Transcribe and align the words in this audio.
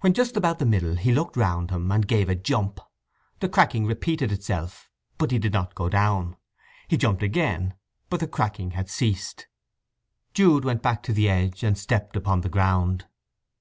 When 0.00 0.12
just 0.12 0.36
about 0.36 0.58
the 0.58 0.66
middle 0.66 0.96
he 0.96 1.12
looked 1.14 1.36
around 1.36 1.70
him 1.70 1.92
and 1.92 2.04
gave 2.08 2.28
a 2.28 2.34
jump. 2.34 2.80
The 3.38 3.48
cracking 3.48 3.86
repeated 3.86 4.32
itself; 4.32 4.90
but 5.18 5.30
he 5.30 5.38
did 5.38 5.52
not 5.52 5.76
go 5.76 5.88
down. 5.88 6.34
He 6.88 6.96
jumped 6.96 7.22
again, 7.22 7.74
but 8.10 8.18
the 8.18 8.26
cracking 8.26 8.72
had 8.72 8.90
ceased. 8.90 9.46
Jude 10.34 10.64
went 10.64 10.82
back 10.82 11.00
to 11.04 11.12
the 11.12 11.28
edge, 11.30 11.62
and 11.62 11.78
stepped 11.78 12.16
upon 12.16 12.40
the 12.40 12.48
ground. 12.48 13.06